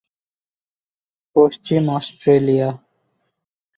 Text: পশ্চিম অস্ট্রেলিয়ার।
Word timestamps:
পশ্চিম 1.35 1.83
অস্ট্রেলিয়ার। 1.89 2.73